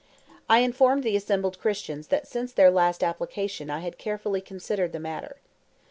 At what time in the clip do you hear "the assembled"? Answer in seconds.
1.03-1.59